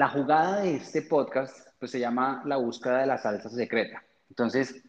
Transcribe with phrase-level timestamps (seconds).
[0.00, 4.02] la jugada de este podcast pues se llama la búsqueda de la salsa secreta.
[4.30, 4.82] Entonces,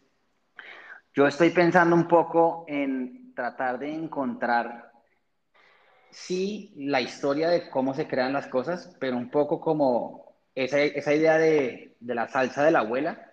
[1.12, 4.90] yo estoy pensando un poco en tratar de encontrar,
[6.10, 11.12] sí, la historia de cómo se crean las cosas, pero un poco como esa, esa
[11.12, 13.32] idea de, de, la salsa de la abuela,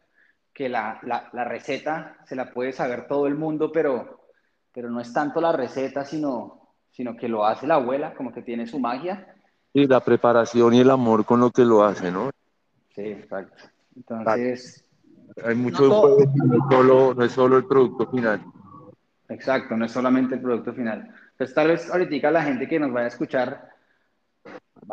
[0.53, 4.27] que la, la, la, receta se la puede saber todo el mundo, pero,
[4.73, 8.41] pero no es tanto la receta, sino, sino que lo hace la abuela, como que
[8.41, 9.33] tiene su magia.
[9.73, 12.31] Y la preparación y el amor con lo que lo hace, ¿no?
[12.95, 13.65] Sí, exacto.
[13.95, 14.85] Entonces...
[15.43, 18.43] Hay mucho no, no, es solo, no es solo el producto final.
[19.29, 21.13] Exacto, no es solamente el producto final.
[21.37, 23.69] Pues tal vez ahorita la gente que nos vaya a escuchar,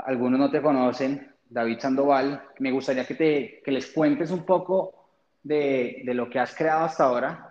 [0.05, 5.09] algunos no te conocen, David Sandoval, me gustaría que, te, que les cuentes un poco
[5.43, 7.51] de, de lo que has creado hasta ahora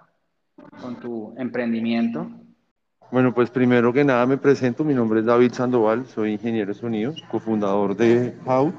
[0.82, 2.30] con tu emprendimiento.
[3.16, 6.78] Bueno, pues primero que nada me presento, mi nombre es David Sandoval, soy ingeniero de
[6.78, 8.74] sonido, cofundador de How.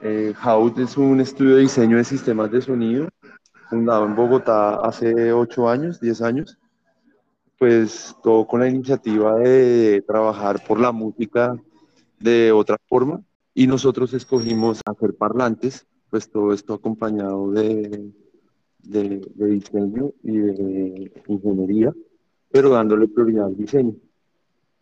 [0.00, 3.10] Eh, How es un estudio de diseño de sistemas de sonido,
[3.68, 6.58] fundado en Bogotá hace 8 años, 10 años.
[7.58, 11.54] Pues todo con la iniciativa de trabajar por la música
[12.20, 13.20] de otra forma
[13.52, 18.12] y nosotros escogimos hacer parlantes, pues todo esto acompañado de,
[18.78, 21.92] de, de diseño y de ingeniería
[22.52, 23.94] pero dándole prioridad al diseño.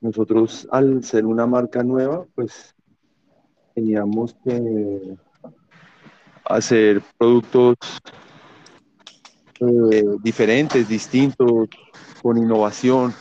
[0.01, 2.75] Nosotros, al ser una marca nueva, pues
[3.75, 5.17] teníamos que
[6.45, 7.77] hacer productos
[9.61, 11.69] eh, diferentes, distintos,
[12.23, 13.15] con innovación.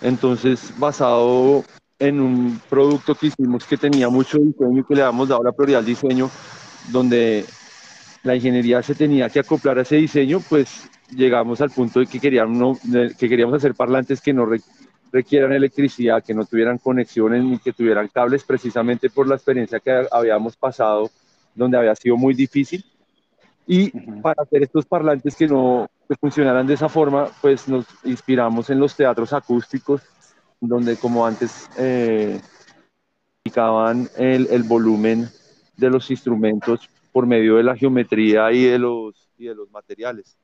[0.00, 1.64] Entonces, basado
[1.98, 5.52] en un producto que hicimos que tenía mucho diseño y que le damos dado la
[5.52, 6.30] prioridad al diseño,
[6.90, 7.44] donde
[8.22, 12.20] la ingeniería se tenía que acoplar a ese diseño, pues llegamos al punto de que
[12.20, 12.80] queríamos,
[13.18, 14.46] que queríamos hacer parlantes que no
[15.12, 20.06] requieran electricidad, que no tuvieran conexiones ni que tuvieran cables, precisamente por la experiencia que
[20.10, 21.10] habíamos pasado,
[21.54, 22.84] donde había sido muy difícil.
[23.66, 28.70] Y para hacer estos parlantes que no que funcionaran de esa forma, pues nos inspiramos
[28.70, 30.02] en los teatros acústicos,
[30.60, 32.40] donde como antes eh,
[33.44, 35.28] indicaban el, el volumen
[35.76, 40.38] de los instrumentos por medio de la geometría y de los, y de los materiales.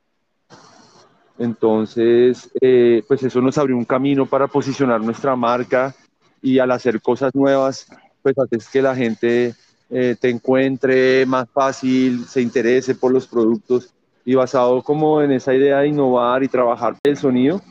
[1.38, 5.94] Entonces, eh, pues eso nos abrió un camino para posicionar nuestra marca
[6.42, 7.86] y al hacer cosas nuevas,
[8.22, 9.54] pues haces que la gente
[9.90, 13.94] eh, te encuentre más fácil, se interese por los productos.
[14.24, 17.62] Y basado como en esa idea de innovar y trabajar el sonido,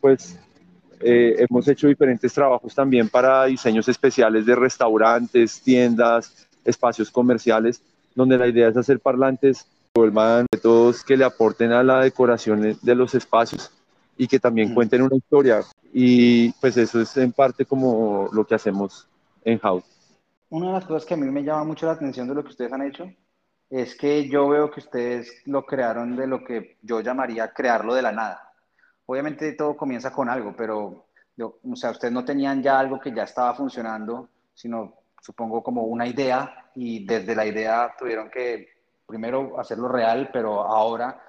[0.00, 0.38] pues
[1.00, 7.82] eh, hemos hecho diferentes trabajos también para diseños especiales de restaurantes, tiendas, espacios comerciales,
[8.14, 9.66] donde la idea es hacer parlantes
[9.98, 13.70] vuelvan todos que le aporten a la decoración de los espacios
[14.16, 15.60] y que también cuenten una historia.
[15.92, 19.06] Y pues eso es en parte como lo que hacemos
[19.44, 19.84] en House.
[20.50, 22.50] Una de las cosas que a mí me llama mucho la atención de lo que
[22.50, 23.10] ustedes han hecho
[23.70, 28.02] es que yo veo que ustedes lo crearon de lo que yo llamaría crearlo de
[28.02, 28.52] la nada.
[29.06, 31.06] Obviamente todo comienza con algo, pero
[31.40, 36.06] o sea, ustedes no tenían ya algo que ya estaba funcionando, sino supongo como una
[36.06, 38.77] idea y desde la idea tuvieron que
[39.08, 41.20] primero hacerlo real, pero ahora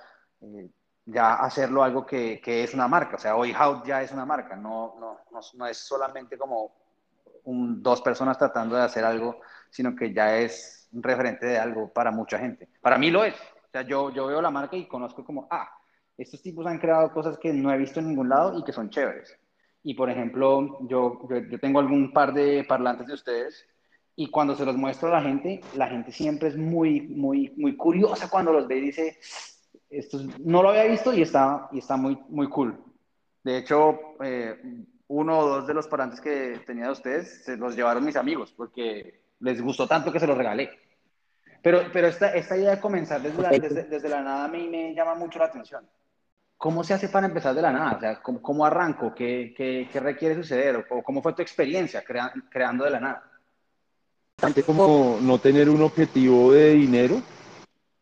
[0.41, 0.69] eh,
[1.05, 3.15] ya hacerlo algo que, que, es una marca.
[3.15, 6.75] O sea, hoy How ya es una marca, no, no, no, no es solamente como
[7.45, 11.91] un, dos personas tratando de hacer algo, sino que ya es un referente de algo
[11.91, 12.67] para mucha gente.
[12.81, 13.35] Para mí lo es.
[13.35, 15.69] O sea, yo, yo veo la marca y conozco como, ah,
[16.17, 18.89] estos tipos han creado cosas que no he visto en ningún lado y que son
[18.89, 19.39] chéveres.
[19.83, 23.65] Y por ejemplo, yo, yo, yo tengo algún par de parlantes de ustedes
[24.19, 27.77] y cuando se los muestro a la gente, la gente siempre es muy, muy, muy
[27.77, 29.17] curiosa cuando los ve y dice,
[29.89, 32.77] esto no lo había visto y está, y está muy, muy cool.
[33.41, 37.77] De hecho, eh, uno o dos de los parantes que tenía de ustedes se los
[37.77, 40.69] llevaron mis amigos porque les gustó tanto que se los regalé.
[41.63, 44.67] Pero, pero esta, esta idea de comenzar desde la, desde, desde la nada a mí
[44.67, 45.87] me llama mucho la atención.
[46.57, 47.95] ¿Cómo se hace para empezar de la nada?
[47.95, 49.15] O sea, ¿cómo, cómo arranco?
[49.15, 50.85] ¿Qué, ¿Qué, qué, requiere suceder?
[50.89, 53.29] ¿O cómo fue tu experiencia crea, creando de la nada?
[54.65, 57.21] Como no tener un objetivo de dinero,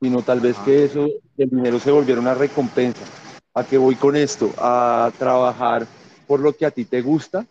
[0.01, 1.07] sino tal vez que eso,
[1.37, 3.05] el dinero se volviera una recompensa.
[3.53, 4.51] ¿A qué voy con esto?
[4.57, 5.87] A trabajar
[6.27, 7.45] por lo que a ti te gusta,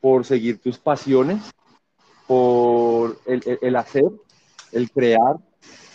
[0.00, 1.42] por seguir tus pasiones,
[2.26, 4.10] por el, el, el hacer,
[4.72, 5.36] el crear,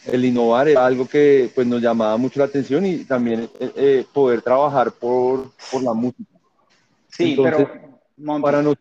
[0.05, 4.05] el innovar, era algo que pues, nos llamaba mucho la atención y también eh, eh,
[4.11, 6.39] poder trabajar por, por, la música.
[7.09, 8.73] Sí, Entonces, pero Monty, para no,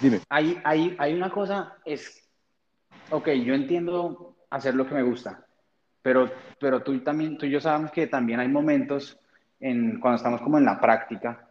[0.00, 0.20] dime.
[0.28, 2.25] Hay, hay, hay una cosa, es
[3.10, 5.44] ok, yo entiendo hacer lo que me gusta,
[6.02, 6.30] pero,
[6.60, 9.18] pero tú, también, tú y yo sabemos que también hay momentos
[9.60, 11.48] en, cuando estamos como en la práctica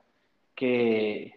[0.54, 1.34] que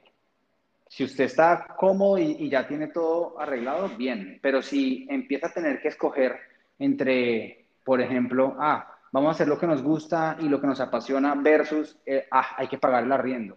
[0.87, 5.53] si usted está cómodo y, y, ya tiene todo arreglado, bien, pero si empieza a
[5.53, 6.37] tener que escoger
[6.79, 10.81] entre, por ejemplo, ah, vamos a hacer lo que nos gusta y lo que nos
[10.81, 13.56] apasiona versus, eh, ah, hay que pagar el arriendo.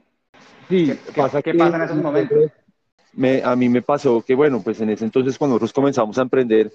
[0.67, 2.51] Sí, ¿Qué, pasa, ¿qué pasa en esos momentos?
[3.13, 6.21] Me, a mí me pasó que, bueno, pues en ese entonces cuando nosotros comenzamos a
[6.21, 6.71] emprender,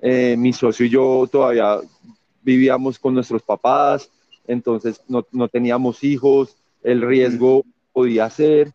[0.00, 1.78] eh, mi socio y yo todavía
[2.42, 4.10] vivíamos con nuestros papás,
[4.46, 8.72] entonces no, no teníamos hijos, el riesgo podía ser.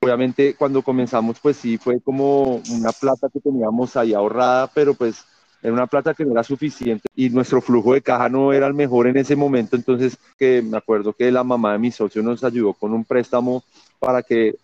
[0.00, 5.24] Obviamente cuando comenzamos, pues sí, fue como una plata que teníamos ahí ahorrada, pero pues
[5.60, 8.74] era una plata que no era suficiente y nuestro flujo de caja no era el
[8.74, 12.44] mejor en ese momento, entonces que me acuerdo que la mamá de mi socio nos
[12.44, 13.64] ayudó con un préstamo
[13.98, 14.54] para que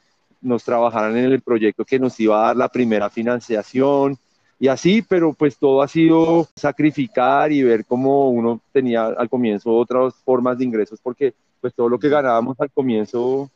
[0.44, 4.16] nos trabajaran en el proyecto que nos iba a dar la primera financiación
[4.60, 9.72] y así, pero pues todo ha sido sacrificar y ver cómo uno tenía al comienzo
[9.72, 13.50] otras formas de ingresos, porque pues todo lo que ganábamos al comienzo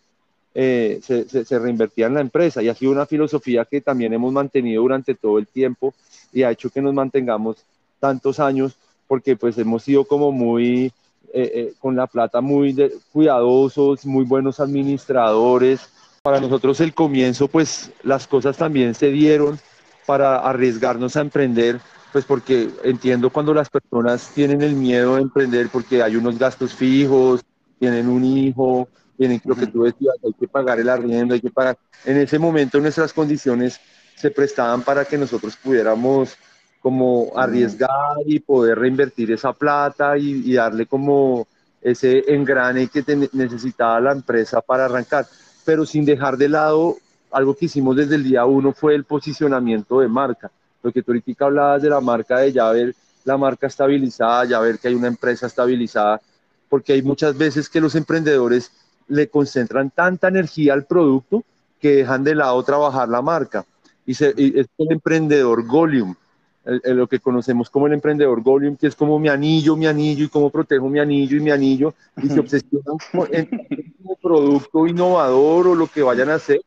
[0.54, 4.32] eh, se, se, reinvertía en la empresa y ha sido una filosofía que también hemos
[4.32, 5.94] mantenido durante todo el tiempo
[6.32, 7.58] y ha hecho que nos mantengamos
[8.00, 8.74] tantos años
[9.06, 10.92] porque pues hemos sido como muy
[11.32, 12.74] eh, eh, con la plata muy
[13.12, 15.88] cuidadosos, muy buenos administradores.
[16.28, 19.58] Para nosotros el comienzo pues las cosas también se dieron
[20.04, 21.80] para arriesgarnos a emprender,
[22.12, 26.74] pues porque entiendo cuando las personas tienen el miedo de emprender porque hay unos gastos
[26.74, 27.40] fijos,
[27.78, 31.48] tienen un hijo, tienen lo que tú decías, hay que pagar el arriendo, hay que
[31.48, 31.78] pagar.
[32.04, 33.80] En ese momento nuestras condiciones
[34.14, 36.36] se prestaban para que nosotros pudiéramos
[36.82, 41.48] como arriesgar y poder reinvertir esa plata y, darle como
[41.80, 43.02] ese engrane que
[43.32, 45.26] necesitaba la empresa para arrancar,
[45.68, 46.96] pero sin dejar de lado
[47.30, 50.50] algo que hicimos desde el día uno fue el posicionamiento de marca.
[50.82, 52.94] Lo que tú ahorita hablabas de la marca, de ya ver
[53.26, 56.22] la marca estabilizada, ya ver que hay una empresa estabilizada,
[56.70, 58.72] porque hay muchas veces que los emprendedores
[59.08, 61.44] le concentran tanta energía al producto
[61.78, 63.66] que dejan de lado trabajar la marca.
[64.06, 66.14] Y, es el emprendedor Golium,
[66.84, 70.28] lo que conocemos como el emprendedor Golium, que es como mi anillo, mi anillo, y
[70.28, 73.48] cómo protejo mi anillo y mi anillo, y se obsesionan con el
[74.20, 76.60] producto innovador o lo que vayan a hacer,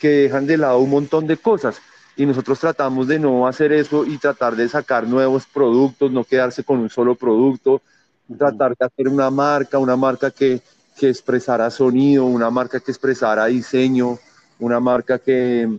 [0.00, 1.80] que dejan de lado un montón de cosas.
[2.16, 6.64] Y nosotros tratamos de no hacer eso y tratar de sacar nuevos productos, no quedarse
[6.64, 7.82] con un solo producto,
[8.38, 10.60] tratar de hacer una marca, una marca que,
[10.96, 14.18] que expresara sonido, una marca que expresara diseño,
[14.60, 15.78] una marca que,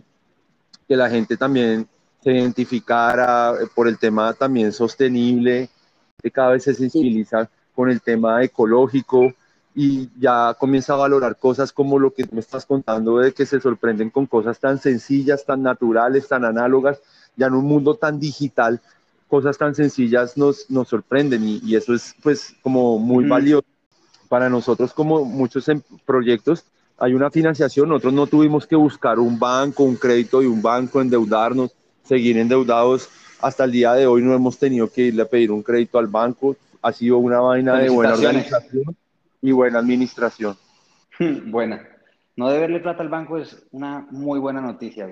[0.86, 1.88] que la gente también
[2.26, 5.70] se identificara por el tema también sostenible,
[6.20, 9.32] que cada vez se sensibiliza con el tema ecológico
[9.76, 13.60] y ya comienza a valorar cosas como lo que me estás contando de que se
[13.60, 17.00] sorprenden con cosas tan sencillas, tan naturales, tan análogas,
[17.36, 18.80] ya en un mundo tan digital,
[19.28, 23.68] cosas tan sencillas nos, nos sorprenden y, eso es pues como muy valioso
[24.28, 26.64] para nosotros como muchos em, proyectos.
[26.98, 31.00] Hay una financiación, nosotros no tuvimos que buscar un banco, un crédito y un banco,
[31.00, 31.70] endeudarnos,
[32.06, 33.08] seguir endeudados.
[33.40, 36.06] Hasta el día de hoy no hemos tenido que irle a pedir un crédito al
[36.06, 36.56] banco.
[36.82, 38.96] Ha sido una vaina de buena organización
[39.42, 40.56] y buena administración.
[41.46, 41.80] Buena.
[42.36, 45.08] No deberle plata al banco es una muy buena noticia.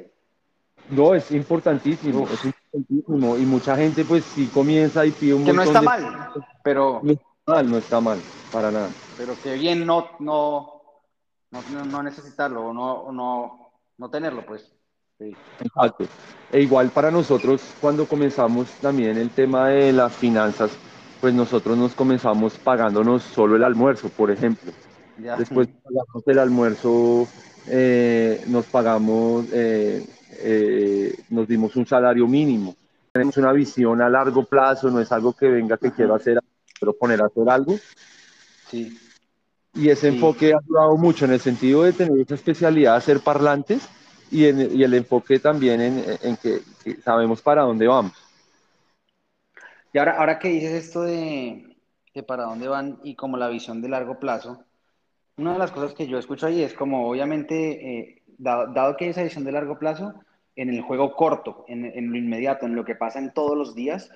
[0.90, 3.38] No, es importantísimo, es importantísimo.
[3.38, 6.30] Y mucha gente pues sí comienza y pide un Que no está mal,
[6.62, 7.00] pero...
[7.02, 8.18] No está mal, no está mal,
[8.52, 8.90] para nada.
[9.16, 10.82] Pero que bien no, no,
[11.50, 14.70] no, no necesitarlo o no, no, no tenerlo, pues.
[15.18, 15.34] Sí.
[15.60, 16.06] Exacto.
[16.52, 20.70] E igual para nosotros, cuando comenzamos también el tema de las finanzas,
[21.20, 24.72] pues nosotros nos comenzamos pagándonos solo el almuerzo, por ejemplo.
[25.38, 27.28] Después pagamos el almuerzo,
[27.68, 30.04] eh, nos pagamos, eh,
[30.40, 32.76] eh, nos dimos un salario mínimo.
[33.12, 36.40] Tenemos una visión a largo plazo, no es algo que venga que quiero hacer,
[36.80, 37.78] pero poner a hacer algo.
[38.68, 38.98] Sí.
[39.74, 43.88] Y ese enfoque ha ayudado mucho en el sentido de tener esa especialidad, ser parlantes,
[44.34, 46.60] y, en, y el enfoque también en, que
[47.02, 48.12] sabemos para dónde vamos.
[49.92, 51.76] Y ahora, ahora que dices esto de,
[52.26, 54.64] para dónde van y como la visión de largo plazo,
[55.36, 59.10] una de las cosas que yo escucho ahí es como obviamente, eh, dado, que hay
[59.12, 60.14] esa visión de largo plazo,
[60.56, 63.76] en el juego corto, en, en, lo inmediato, en lo que pasa en todos los
[63.76, 64.10] días,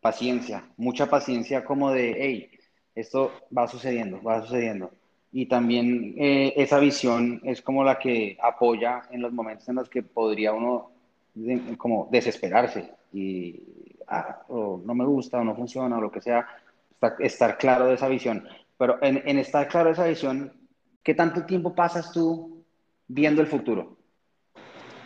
[0.00, 2.50] paciencia, mucha paciencia como de, hey,
[2.96, 4.90] esto va sucediendo, va sucediendo.
[5.32, 9.88] Y también eh, esa visión es como la que apoya en los momentos en los
[9.88, 10.90] que podría uno
[11.78, 13.62] como desesperarse y
[14.12, 16.44] Ah, no me gusta, o no funciona, o lo que sea,
[17.20, 18.44] estar, claro de esa visión.
[18.76, 20.52] Pero en, en estar claro de esa visión,
[21.04, 22.64] ¿qué tanto tiempo pasas tú
[23.06, 23.98] viendo el futuro?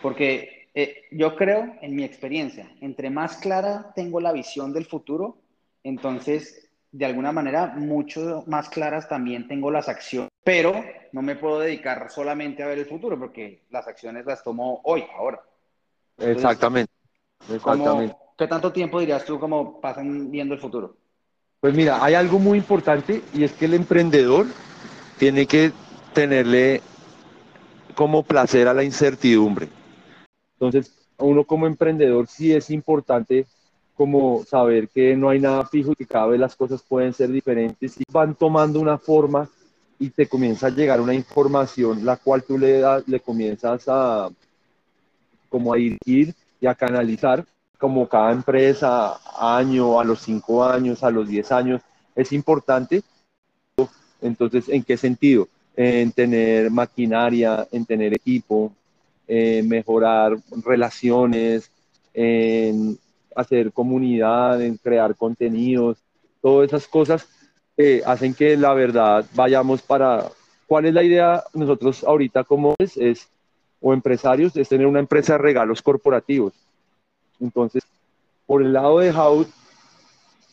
[0.01, 5.37] Porque eh, yo creo, en mi experiencia, entre más clara tengo la visión del futuro,
[5.83, 6.64] entonces,
[6.95, 10.29] de alguna manera, mucho más claras también tengo las acciones.
[10.45, 14.79] Pero no me puedo dedicar solamente a ver el futuro, porque las acciones las tomo
[14.85, 15.41] hoy, ahora.
[16.17, 16.91] Exactamente.
[17.51, 18.15] Exactamente.
[18.37, 20.95] ¿qué tanto tiempo dirías tú como pasan viendo el futuro?
[21.59, 24.45] Pues mira, hay algo muy importante y es que el emprendedor
[25.17, 25.73] tiene que
[26.13, 26.81] tenerle
[27.93, 29.67] como placer a la incertidumbre.
[30.53, 33.47] Entonces, uno como emprendedor sí es importante
[33.95, 37.29] como saber que no hay nada fijo y que cada vez las cosas pueden ser
[37.29, 39.49] diferentes y van tomando una forma
[39.97, 44.29] y te comienza a llegar una información la cual tú le, das, le comienzas a
[45.49, 45.97] como a ir
[46.59, 47.45] y a canalizar
[47.77, 51.81] como cada empresa año, a los cinco años, a los diez años,
[52.15, 53.03] es importante.
[54.21, 55.47] Entonces, ¿en qué sentido?
[55.75, 58.71] En tener maquinaria, en tener equipo,
[59.27, 61.69] en mejorar relaciones,
[62.13, 62.97] en
[63.35, 65.97] hacer comunidad, en crear contenidos,
[66.41, 67.27] todas esas cosas
[68.05, 70.25] hacen que la verdad vayamos para...
[70.67, 73.27] ¿Cuál es la idea nosotros ahorita como es, es
[73.81, 74.55] o empresarios?
[74.55, 76.53] Es tener una empresa de regalos corporativos.
[77.39, 77.83] Entonces,
[78.47, 79.47] por el lado de House,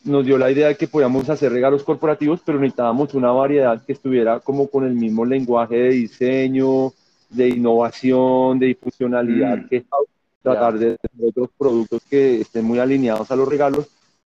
[0.03, 3.93] nos dio la idea de que podíamos hacer regalos corporativos, pero necesitábamos una variedad que
[3.93, 6.91] estuviera como con el mismo lenguaje de diseño,
[7.29, 9.67] de innovación, de funcionalidad mm.
[9.69, 10.07] que House,
[10.43, 13.87] tratar de tener otros productos que estén muy alineados a los regalos.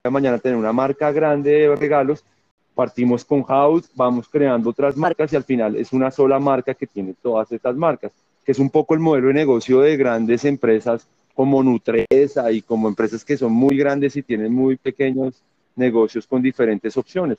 [0.08, 2.24] Mañana tener una marca grande de regalos
[2.74, 6.86] partimos con House, vamos creando otras marcas y al final es una sola marca que
[6.86, 8.12] tiene todas estas marcas,
[8.44, 12.88] que es un poco el modelo de negocio de grandes empresas como Nutresa y como
[12.88, 15.42] empresas que son muy grandes y tienen muy pequeños
[15.76, 17.38] negocios con diferentes opciones.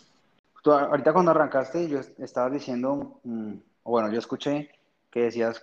[0.65, 3.53] ahorita cuando arrancaste, yo estaba diciendo, mm,
[3.83, 4.69] bueno, yo escuché
[5.11, 5.61] que decías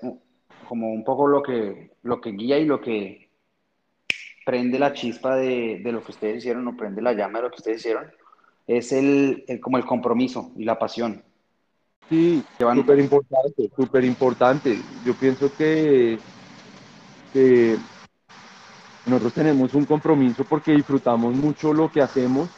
[0.68, 3.28] como un poco lo que, lo que guía y lo que
[4.44, 7.50] prende la chispa de, de lo que ustedes hicieron o prende la llama de lo
[7.50, 8.10] que ustedes hicieron
[8.66, 11.22] es el, como el compromiso y la pasión.
[12.08, 14.78] Sí, súper importante, súper importante.
[15.04, 16.18] Yo pienso que,
[17.32, 17.76] que,
[19.06, 22.48] nosotros tenemos un compromiso porque disfrutamos mucho lo que hacemos.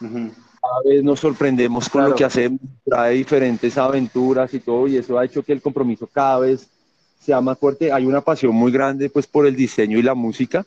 [0.00, 5.18] Cada vez nos sorprendemos con lo que hacemos, trae diferentes aventuras y todo, y eso
[5.18, 6.68] ha hecho que el compromiso cada vez
[7.24, 7.90] sea más fuerte.
[7.90, 10.64] Hay una pasión muy grande pues por el diseño y la música,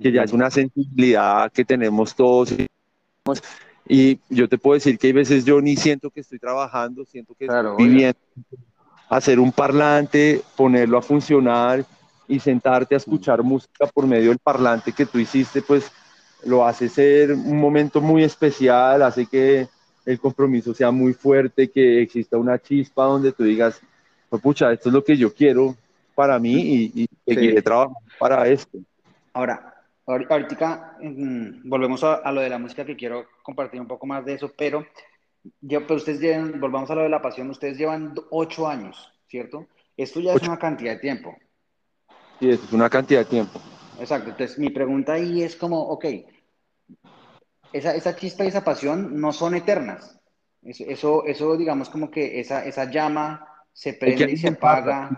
[0.00, 2.54] que ya es una sensibilidad que tenemos todos.
[3.88, 7.34] Y yo te puedo decir que hay veces yo ni siento que estoy trabajando, siento
[7.34, 8.18] que estoy viviendo.
[9.08, 11.84] Hacer un parlante, ponerlo a funcionar
[12.28, 15.90] y sentarte a escuchar música por medio del parlante que tú hiciste, pues
[16.44, 19.66] lo hace ser un momento muy especial, hace que
[20.04, 23.80] el compromiso sea muy fuerte, que exista una chispa donde tú digas,
[24.28, 25.74] pues pucha, esto es lo que yo quiero
[26.18, 28.76] para mí y, y seguiré trabajando para esto.
[29.32, 29.72] Ahora,
[30.04, 34.34] Ahorita mm, volvemos a, lo de la música que quiero compartir un poco más de
[34.34, 34.84] eso, pero,
[35.60, 39.68] yo, pero ustedes llevan, volvamos a lo de la pasión, ustedes llevan ocho años, ¿cierto?
[39.96, 41.36] Esto ya es una cantidad de tiempo.
[42.40, 43.60] Sí, es una cantidad de tiempo.
[44.00, 46.06] Exacto, entonces mi pregunta ahí es como, ok,
[47.72, 50.18] esa, esa chispa y esa pasión no son eternas.
[50.62, 55.08] Eso, eso, digamos como que esa, esa llama se prende y se apaga.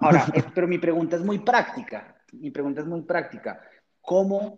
[0.00, 2.14] Ahora, pero mi pregunta es muy práctica.
[2.30, 3.60] Mi pregunta es muy práctica.
[4.00, 4.56] ¿cómo,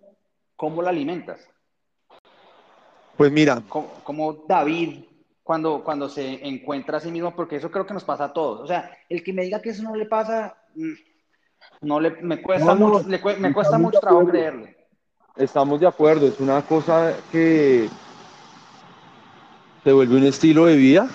[0.56, 1.40] cómo la alimentas?
[3.16, 3.62] Pues mira.
[3.66, 5.04] Como, David
[5.42, 8.60] cuando, cuando se encuentra a sí mismo, porque eso creo que nos pasa a todos.
[8.60, 10.92] O sea, el que me diga que eso no le pasa, mm,
[11.80, 14.76] no le, me cuesta mucho, me cuesta mucho trabajo creerle.
[15.34, 17.88] Estamos de acuerdo, es una cosa que
[19.82, 21.08] se vuelve un estilo de vida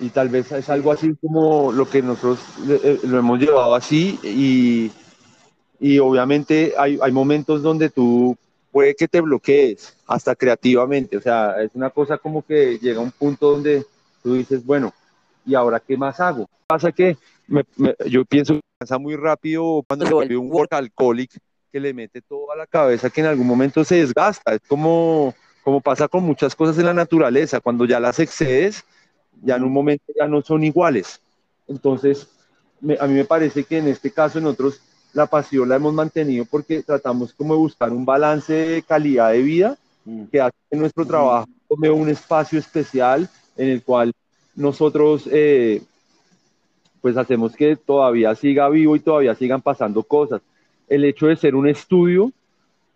[0.00, 2.38] y tal vez es algo así como lo que nosotros
[2.68, 4.90] eh, lo hemos llevado así y
[5.80, 8.36] y obviamente hay, hay momentos donde tú
[8.72, 13.12] puede que te bloquees hasta creativamente, o sea, es una cosa como que llega un
[13.12, 13.84] punto donde
[14.22, 14.92] tú dices, bueno,
[15.46, 16.48] ¿y ahora qué más hago?
[16.66, 17.16] Pasa que
[18.06, 21.30] yo pienso que pasa muy rápido cuando se vuelve un workaholic
[21.72, 25.34] que le mete todo a la cabeza que en algún momento se desgasta, es como,
[25.62, 28.84] como pasa con muchas cosas en la naturaleza, cuando ya las excedes,
[29.42, 31.20] ya en un momento ya no son iguales.
[31.66, 32.28] Entonces,
[32.98, 34.80] a mí me parece que en este caso, en otros,
[35.12, 39.42] la pasión la hemos mantenido porque tratamos como de buscar un balance de calidad de
[39.42, 40.24] vida mm.
[40.24, 41.08] que hace que nuestro mm.
[41.08, 44.12] trabajo tome un espacio especial en el cual
[44.54, 45.82] nosotros eh,
[47.00, 50.42] pues hacemos que todavía siga vivo y todavía sigan pasando cosas.
[50.88, 52.32] El hecho de ser un estudio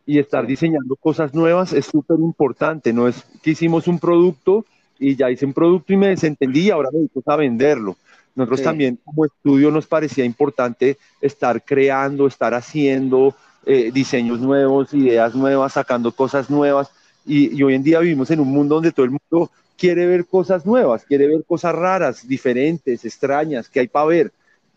[0.05, 4.65] y estar diseñando cosas nuevas es súper importante, no es que hicimos un producto
[5.02, 7.97] y ya hice un producto y me desentendí y ahora me dedico a venderlo.
[8.35, 13.35] Nosotros también como estudio nos parecía importante estar creando, estar haciendo
[13.66, 16.90] eh, diseños nuevos, ideas nuevas, sacando cosas nuevas.
[17.26, 20.64] Y, hoy en día vivimos en un mundo donde todo el mundo quiere ver cosas
[20.64, 24.32] nuevas, quiere ver cosas raras, diferentes, extrañas, que hay para ver.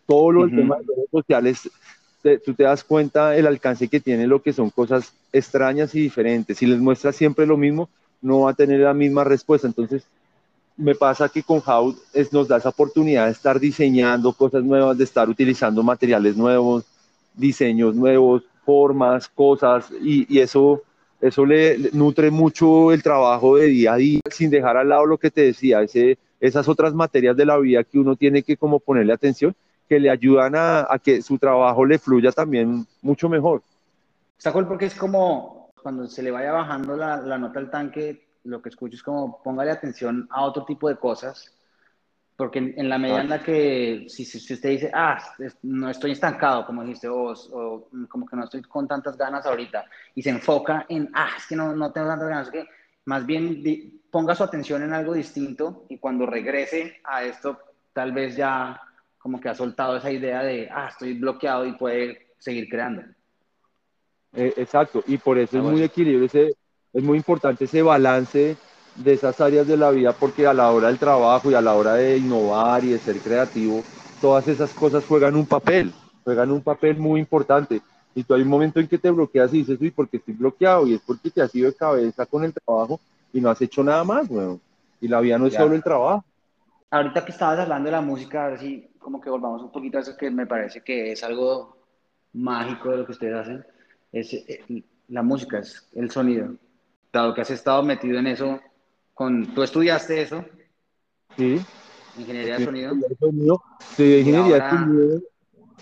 [0.05, 1.69] Todo lo tema de redes sociales
[2.43, 6.57] tú te das cuenta el alcance que tiene lo que son cosas extrañas y diferentes.
[6.57, 7.89] Si les muestras siempre lo mismo,
[8.25, 9.67] no va a tener la misma respuesta.
[9.67, 10.03] Entonces,
[10.77, 14.97] me pasa que con How es, nos da esa oportunidad de estar diseñando cosas nuevas,
[14.97, 16.83] de estar utilizando materiales nuevos,
[17.33, 20.81] diseños nuevos, formas, cosas, y, eso,
[21.21, 25.17] eso le, nutre mucho el trabajo de día a día, sin dejar al lado lo
[25.17, 25.81] que te decía,
[26.39, 29.55] esas otras materias de la vida que uno tiene que como ponerle atención,
[29.87, 33.61] que le ayudan a, a que su trabajo le fluya también mucho mejor.
[34.37, 38.39] Está cool porque es como cuando se le vaya bajando la, la nota al tanque,
[38.45, 41.55] lo que escucho es como póngale atención a otro tipo de cosas,
[42.35, 45.19] porque en, la medida en la que si, si, usted dice, ah,
[45.61, 49.85] no estoy estancado, como dijiste vos, o como que no estoy con tantas ganas ahorita,
[50.15, 52.65] y se enfoca en, ah, es que no, no tengo tantas ganas, que
[53.05, 57.59] más bien ponga su atención en algo distinto y cuando regrese a esto,
[57.93, 58.81] tal vez ya
[59.19, 63.03] como que ha soltado esa idea de, ah, estoy bloqueado y puede seguir creando.
[64.35, 66.55] Eh, exacto, y por eso ah, es muy equilibrio ese
[66.91, 68.57] es muy importante ese balance
[68.95, 71.73] de esas áreas de la vida porque a la hora del trabajo y a la
[71.73, 73.83] hora de innovar y de ser creativo,
[74.21, 77.81] todas esas cosas juegan un papel, juegan un papel muy importante.
[78.13, 80.87] Y tú hay un momento en que te bloqueas y dices, uy, porque estoy bloqueado?
[80.87, 82.99] Y es porque te has ido de cabeza con el trabajo
[83.33, 84.59] y no has hecho nada más, bueno.
[85.01, 86.23] Y la vida no es solo el trabajo.
[86.89, 89.97] Ahorita que estabas hablando de la música, a ver si como que volvamos un poquito
[89.97, 91.77] a eso que me parece que es algo
[92.31, 93.65] mágico de lo que ustedes hacen.
[94.15, 94.63] Es, eh,
[95.09, 96.55] la música, es el sonido
[97.11, 98.61] dado que has estado metido en eso,
[99.13, 100.45] con, ¿tú estudiaste eso?
[101.35, 101.61] Sí.
[102.17, 102.95] Ingeniería de sonido.
[103.95, 105.21] Sí, ingeniería de sonido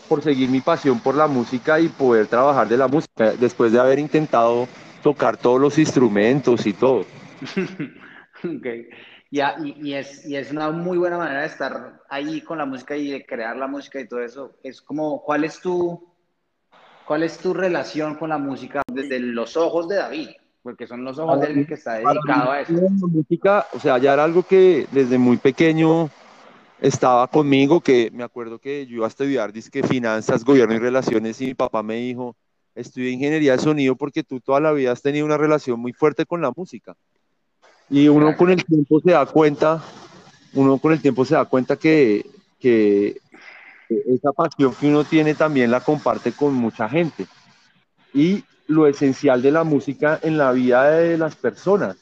[0.10, 3.80] por seguir mi pasión por la música y poder trabajar de la música, después de
[3.80, 4.68] haber intentado
[5.04, 7.06] tocar todos los instrumentos y todo.
[8.44, 8.68] ok.
[9.30, 12.66] Ya, y, y, es, y es una muy buena manera de estar ahí con la
[12.66, 14.58] música y de crear la música y todo eso.
[14.64, 16.13] Es como, ¿cuál es tu,
[17.06, 20.30] cuál es tu relación con la música desde los ojos de David?
[20.64, 22.72] porque son los ojos de alguien que está dedicado a eso.
[22.72, 26.10] música, o sea, ya era algo que desde muy pequeño
[26.80, 31.40] estaba conmigo, que me acuerdo que yo iba a estudiar disque finanzas, gobierno y relaciones
[31.42, 32.38] y mi papá me dijo,
[32.76, 36.26] estudié ingeniería de sonido porque tú toda la vida has tenido una relación muy fuerte
[36.26, 36.96] con la música.
[37.90, 39.84] Y uno con el tiempo se da cuenta,
[40.54, 42.26] uno con el tiempo se da cuenta que,
[42.58, 43.18] que
[43.90, 47.28] esa pasión que uno tiene también la comparte con mucha gente.
[48.14, 51.98] Y lo esencial de la música en la vida de las personas,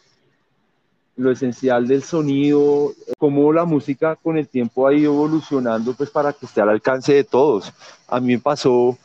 [1.15, 6.34] lo esencial del sonido, cómo la música con el tiempo ha ido evolucionando pues para
[6.34, 7.74] que esté al alcance de todos.
[8.08, 8.98] A mí me pasó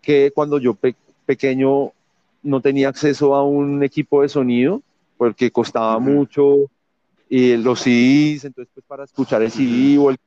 [0.00, 0.76] que cuando yo
[1.24, 1.92] pequeño
[2.42, 4.82] no tenía acceso a un equipo de sonido
[5.16, 6.70] porque costaba mucho
[7.28, 10.18] y los CDs, entonces pues para escuchar el CD o el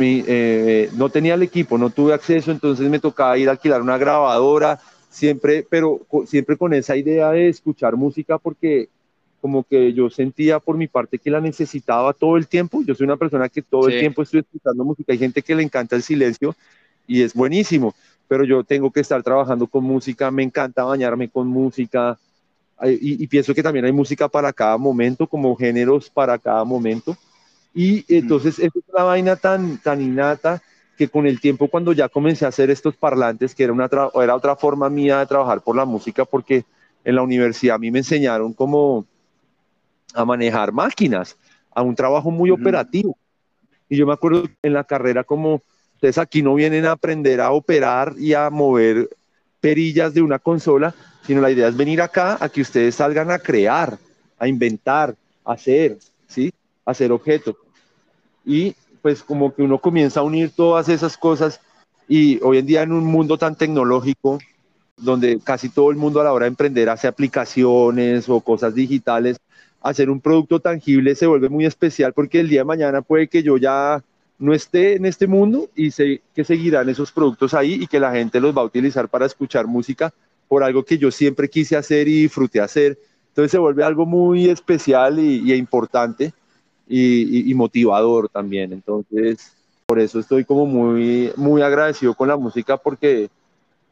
[0.00, 3.98] eh, no tenía el equipo, no tuve acceso, entonces me tocaba ir a alquilar una
[3.98, 8.88] grabadora, siempre, pero siempre con esa idea de escuchar música porque
[9.40, 12.82] como que yo sentía por mi parte que la necesitaba todo el tiempo.
[12.84, 15.12] Yo soy una persona que todo el tiempo estoy escuchando música.
[15.12, 16.56] Hay gente que le encanta el silencio
[17.06, 17.94] y es buenísimo,
[18.26, 22.18] pero yo tengo que estar trabajando con música, me encanta bañarme con música
[22.84, 27.16] y, pienso que también hay música para cada momento, como géneros para cada momento.
[27.80, 30.60] Y entonces es una vaina tan, tan innata
[30.96, 33.88] que con el tiempo cuando ya comencé a hacer estos parlantes, que era, una
[34.20, 36.64] era otra forma mía de trabajar por la música, porque
[37.04, 39.06] en la universidad a mí me enseñaron cómo
[40.12, 41.36] a manejar máquinas,
[41.72, 43.16] a un trabajo muy operativo.
[43.88, 45.62] Y yo me acuerdo en la carrera como
[45.94, 49.08] ustedes aquí no vienen a aprender a operar y a mover
[49.60, 53.38] perillas de una consola, sino la idea es venir acá a que ustedes salgan a
[53.38, 53.96] crear,
[54.36, 55.14] a inventar,
[55.44, 56.52] a hacer, ¿sí?
[56.84, 57.54] A hacer objetos.
[58.48, 61.60] Y pues como que uno comienza a unir todas esas cosas
[62.08, 64.38] y hoy en día en un mundo tan tecnológico,
[64.96, 69.36] donde casi todo el mundo a la hora de emprender hace aplicaciones o cosas digitales,
[69.82, 73.42] hacer un producto tangible se vuelve muy especial porque el día de mañana puede que
[73.42, 74.02] yo ya
[74.38, 78.12] no esté en este mundo y sé que seguirán esos productos ahí y que la
[78.12, 80.12] gente los va a utilizar para escuchar música
[80.48, 82.98] por algo que yo siempre quise hacer y disfruté hacer.
[83.28, 86.32] Entonces se vuelve algo muy especial y, y importante
[86.88, 88.72] y, motivador también.
[88.72, 89.52] Entonces,
[89.86, 93.28] por eso estoy como muy, muy agradecido con la música porque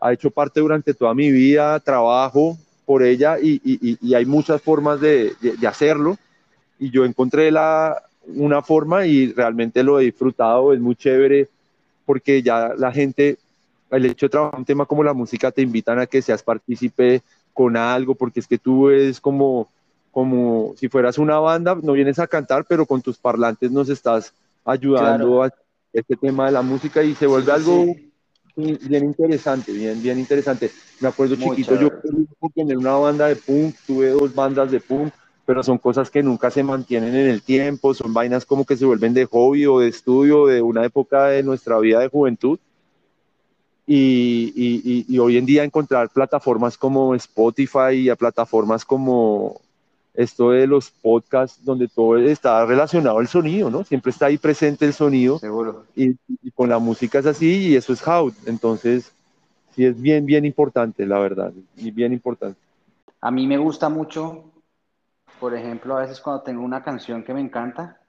[0.00, 3.60] ha hecho parte durante toda mi vida, trabajo por ella y,
[4.00, 6.16] y hay muchas formas de, de, hacerlo.
[6.78, 11.48] Y yo encontré la, una forma y realmente lo he disfrutado, es muy chévere
[12.04, 13.38] porque ya la gente,
[13.90, 17.22] el hecho de trabajar un tema como la música te invitan a que seas partícipe
[17.52, 19.68] con algo, porque es que tú eres como
[20.16, 24.32] como si fueras una banda, no vienes a cantar, pero con tus parlantes nos estás
[24.64, 25.50] ayudando a
[25.92, 27.84] este tema de la música y se vuelve algo
[28.56, 30.70] bien interesante, bien, bien interesante.
[31.00, 31.90] Me acuerdo chiquito, yo
[32.40, 35.12] por tener una banda de punk, tuve dos bandas de punk,
[35.44, 38.86] pero son cosas que nunca se mantienen en el tiempo, son vainas como que se
[38.86, 42.58] vuelven de hobby o de estudio de una época de nuestra vida de juventud.
[43.86, 49.60] Y, y, y, hoy en día encontrar plataformas como Spotify y a plataformas como
[50.16, 53.84] esto de los podcasts donde todo está relacionado al sonido, ¿no?
[53.84, 55.38] Siempre está ahí presente el sonido.
[55.38, 55.84] Seguro.
[55.94, 56.16] Y,
[56.54, 58.32] con la música es así y eso es how.
[58.46, 59.12] Entonces,
[59.74, 61.52] sí es bien, bien importante, la verdad.
[61.76, 62.58] Y bien importante.
[63.20, 64.44] A mí me gusta mucho
[65.38, 68.00] por ejemplo, a veces cuando tengo una canción que me encanta,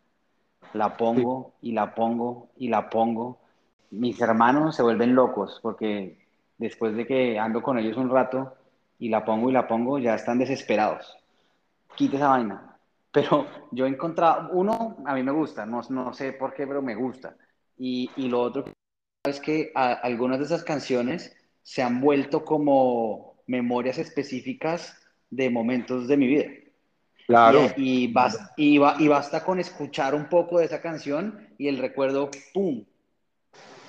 [0.74, 3.39] la pongo y la pongo y la pongo.
[3.91, 6.26] Mis hermanos se vuelven locos porque
[6.58, 8.54] después de que ando con ellos un rato
[9.00, 11.17] y la pongo y la pongo, ya están desesperados.
[11.98, 12.80] Quite esa vaina.
[13.12, 16.82] Pero yo he encontrado, uno, a mí me gusta, no, no sé por qué, pero
[16.82, 17.36] me gusta.
[17.78, 18.66] Y, y lo otro
[19.26, 24.96] es que algunas de esas canciones se han vuelto como memorias específicas
[25.30, 26.46] de momentos de mi vida.
[27.26, 27.72] Claro.
[27.76, 32.86] Y, basta, y, basta con escuchar un poco de esa canción y el recuerdo, ¡pum!,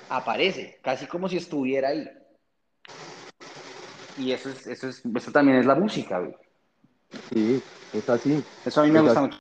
[0.09, 2.09] aparece, casi como si estuviera ahí.
[4.17, 6.35] Y eso, es, eso, es, eso también es la música, güey.
[7.33, 7.61] Sí,
[7.93, 8.43] es así.
[8.65, 9.39] Eso a mí me gusta mucho.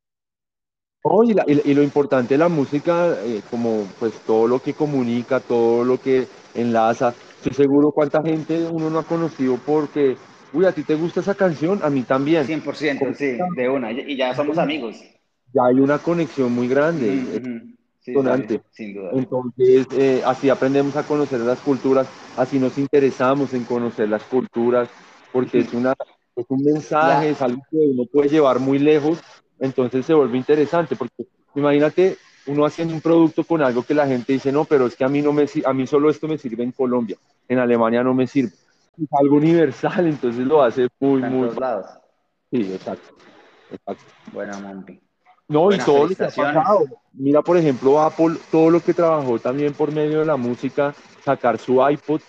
[1.46, 6.00] y, lo importante de la música, eh, como pues todo lo que comunica, todo lo
[6.00, 10.16] que enlaza, estoy seguro cuánta gente uno no ha conocido porque
[10.52, 11.81] uy, ¿a ti te gusta esa canción?
[11.83, 12.46] A mí también.
[12.46, 15.02] 100%, sí, de una, y ya somos amigos.
[15.52, 17.42] Ya hay una conexión muy grande.
[18.00, 18.14] Sí,
[18.70, 19.11] sin duda.
[19.12, 24.88] Entonces, eh, así aprendemos a conocer las culturas, así nos interesamos en conocer las culturas,
[25.33, 25.94] porque es, una,
[26.40, 29.18] es un mensaje, es algo que uno puede llevar muy lejos,
[29.59, 34.33] entonces se vuelve interesante, porque imagínate uno haciendo un producto con algo que la gente
[34.33, 36.62] dice, no, pero es que a mí, no me, a mí solo esto me sirve
[36.64, 37.16] en Colombia,
[37.48, 38.53] en Alemania no me sirve
[39.03, 41.51] es algo universal, entonces lo hace muy, en muy.
[41.55, 41.87] Lados.
[42.51, 43.14] Sí, exacto.
[43.70, 44.05] exacto.
[44.33, 45.01] Buena, Monty.
[45.48, 46.87] No, y todo lo que ha pasado.
[47.12, 51.59] Mira, por ejemplo, Apple, todo lo que trabajó también por medio de la música, sacar
[51.59, 52.20] su iPod,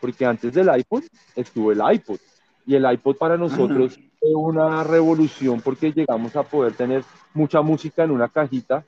[0.00, 1.02] porque antes del iPod
[1.34, 2.18] estuvo el iPod.
[2.66, 8.02] Y el iPod para nosotros fue una revolución porque llegamos a poder tener mucha música
[8.02, 8.84] en una cajita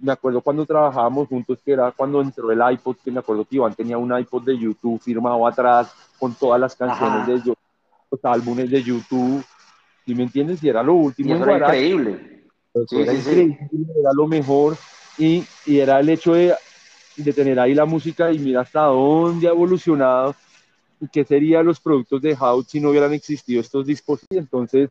[0.00, 3.56] me acuerdo cuando trabajábamos juntos, que era cuando entró el iPod, que me acuerdo que
[3.56, 7.54] Iván tenía un iPod de YouTube firmado atrás con todas las canciones de de
[8.10, 9.44] los álbumes de YouTube,
[10.04, 10.62] ¿sí me entiendes?
[10.64, 11.34] Y era lo último.
[11.36, 12.44] era increíble.
[12.90, 13.56] era increíble,
[14.00, 14.76] era lo mejor.
[15.18, 16.54] Y, y, era el hecho de,
[17.16, 20.34] de tener ahí la música y mira hasta dónde ha evolucionado
[21.00, 24.44] y qué serían los productos de House si no hubieran existido estos dispositivos.
[24.44, 24.90] Entonces,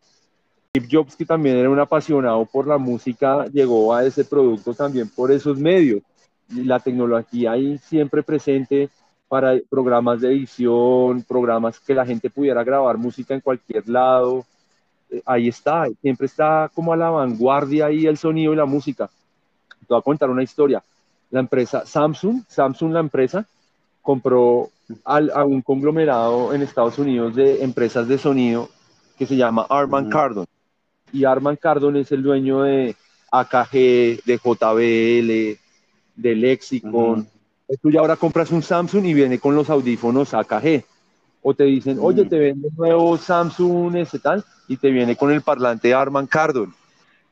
[0.69, 5.09] Steve Jobs, que también era un apasionado por la música, llegó a ese producto también
[5.09, 6.01] por esos medios.
[6.49, 8.89] Y la tecnología ahí siempre presente
[9.27, 14.45] para programas de edición, programas que la gente pudiera grabar música en cualquier lado.
[15.09, 19.07] Eh, ahí está, siempre está como a la vanguardia ahí el sonido y la música.
[19.79, 20.83] Te voy a contar una historia.
[21.29, 23.45] La empresa Samsung, Samsung la empresa,
[24.01, 24.69] compró
[25.05, 28.69] a un conglomerado en Estados Unidos de empresas de sonido
[29.17, 30.45] que se llama Arman Cardon
[31.11, 32.95] y Arman Cardon es el dueño de
[33.31, 35.59] AKG, de JBL,
[36.15, 37.27] de Lexicon.
[37.81, 40.83] Tú ya ahora compras un Samsung y viene con los audífonos AKG.
[41.41, 45.41] O te dicen, oye, te vende nuevo Samsung, ese tal, y te viene con el
[45.41, 46.73] parlante Arman Cardon.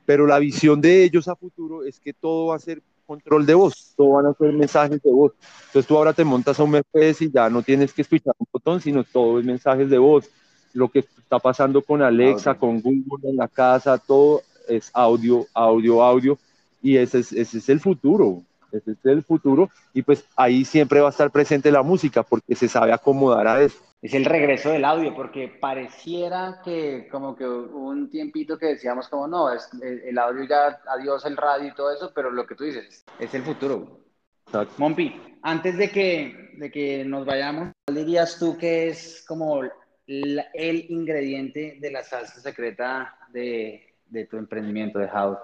[0.05, 3.55] Pero la visión de ellos a futuro es que todo va a ser control de
[3.55, 5.31] voz, todo van a ser mensajes de voz.
[5.67, 8.47] Entonces tú ahora te montas a un MPS y ya no tienes que escuchar un
[8.51, 10.29] botón, sino todo es mensajes de voz.
[10.73, 16.03] Lo que está pasando con Alexa, con Google en la casa, todo es audio, audio,
[16.03, 16.37] audio,
[16.81, 21.07] y ese es, ese es el futuro, es el futuro, y pues ahí siempre va
[21.07, 23.77] a estar presente la música, porque se sabe acomodar a eso.
[24.01, 29.07] Es el regreso del audio, porque pareciera que como que hubo un tiempito que decíamos
[29.07, 32.55] como no, es el audio ya, adiós el radio y todo eso, pero lo que
[32.55, 33.99] tú dices, es el futuro.
[34.45, 34.75] Exacto.
[34.77, 39.61] Mompi, antes de que, de que nos vayamos, ¿cuál dirías tú que es como
[40.07, 43.83] el ingrediente de la salsa secreta de,
[44.29, 45.39] tu emprendimiento de House?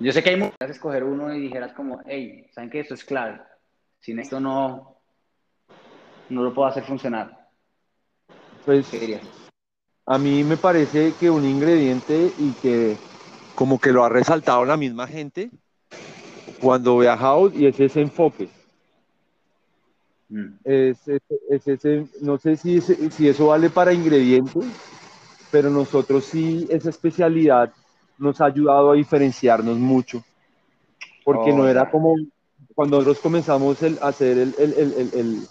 [0.00, 3.04] Yo sé que hay muchas escoger uno y dijeras como, hey, ¿saben que esto es
[3.04, 3.40] clave?
[4.00, 4.96] Sin esto no,
[6.28, 7.48] no lo puedo hacer funcionar.
[8.64, 8.90] Pues,
[10.06, 12.96] a mí me parece que un ingrediente y que
[13.54, 15.50] como que lo ha resaltado la misma gente
[16.60, 18.48] cuando ve a House y es ese enfoque
[20.32, 20.54] Mm.
[20.64, 20.96] Es,
[21.66, 24.64] ese, no sé si, si eso vale para ingredientes,
[25.50, 27.70] pero nosotros sí, esa especialidad
[28.18, 30.22] nos ha ayudado a diferenciarnos mucho,
[31.24, 32.14] porque no era como
[32.74, 35.48] cuando nosotros comenzamos a hacer el, el, el,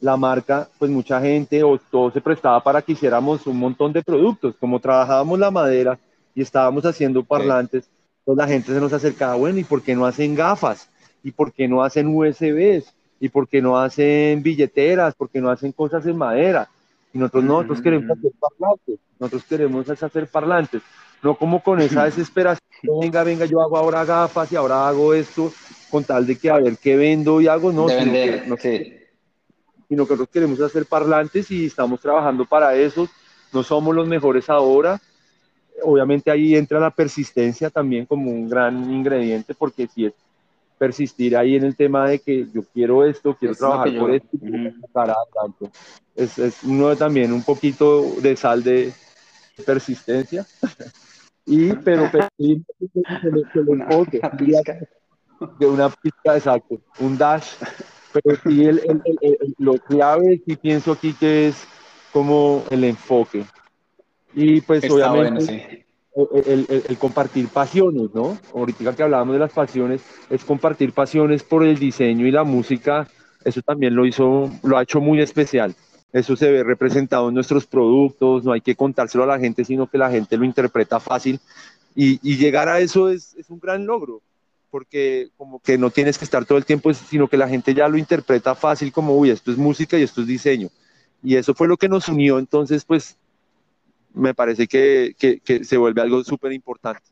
[0.00, 4.02] la marca, pues mucha gente o todo se prestaba para que hiciéramos un montón de
[4.02, 4.56] productos.
[4.58, 5.98] Como trabajábamos la madera
[6.34, 7.88] y estábamos haciendo parlantes,
[8.24, 10.88] pues la gente se nos acercaba, bueno, ¿y por qué no hacen gafas?
[11.22, 12.94] ¿Y por qué no hacen USBs?
[13.20, 15.14] ¿Y por qué no hacen billeteras?
[15.14, 16.68] ¿Por qué no hacen cosas en madera?
[17.12, 20.82] Y nosotros, no, nosotros queremos hacer parlantes, nosotros queremos hacer parlantes,
[21.22, 25.52] no como con esa desesperación, venga, venga, yo hago ahora gafas y ahora hago esto,
[25.90, 28.48] con tal de que a ver qué vendo y hago, no, de sino, vender, que,
[28.48, 28.92] no, sí.
[29.88, 33.08] sino que nosotros queremos hacer parlantes y estamos trabajando para eso,
[33.52, 35.00] no somos los mejores ahora,
[35.82, 40.12] obviamente ahí entra la persistencia también como un gran ingrediente, porque si es
[40.76, 44.10] persistir ahí en el tema de que yo quiero esto, quiero Es trabajar yo- por
[44.12, 44.46] esto, Ujú.
[44.46, 45.70] quiero sacar adelante.
[46.14, 48.92] Es, es uno también un poquito de sal de
[49.64, 50.46] persistencia.
[51.50, 53.88] Y, pero, pero que le- que le Una-
[54.38, 54.78] pizca.
[55.58, 57.54] de una pizca, exacto, un dash.
[58.12, 61.66] Pero sí, el, el- el- lo clave sí pienso aquí que es
[62.12, 63.44] como el enfoque.
[64.34, 65.84] Y pues Está obviamente bueno, sí.
[66.44, 68.36] el, el- el compartir pasiones, ¿no?
[68.54, 73.06] Ahorita que hablábamos de las pasiones, es compartir pasiones por el diseño y la música,
[73.44, 75.74] eso también lo hizo, lo ha hecho muy especial.
[76.12, 79.86] Eso se ve representado en nuestros productos, no hay que contárselo a la gente, sino
[79.86, 81.38] que la gente lo interpreta fácil.
[81.94, 84.22] Y, y llegar a eso es, es un gran logro,
[84.70, 87.88] porque como que no tienes que estar todo el tiempo, sino que la gente ya
[87.88, 90.68] lo interpreta fácil como, uy, esto es música y esto es diseño.
[91.22, 93.16] Y eso fue lo que nos unió, entonces, pues,
[94.14, 97.02] me parece que, que, que se vuelve algo súper importante.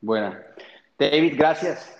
[0.00, 0.40] Buena.
[0.98, 1.96] David, gracias.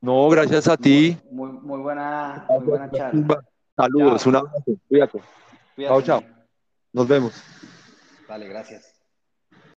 [0.00, 1.16] No, gracias a ti.
[1.30, 3.44] Muy, muy buena, muy buena charla.
[3.76, 4.30] Saludos, Chao.
[4.30, 4.64] un abrazo.
[4.88, 5.20] Cuídate.
[5.74, 6.02] Cuídate.
[6.04, 6.22] chao.
[6.92, 7.32] Nos vemos.
[8.28, 8.93] Vale, gracias.